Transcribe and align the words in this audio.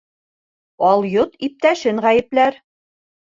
Алйот 0.91 1.37
иптәшен 1.49 2.03
ғәйепләр. 2.07 2.57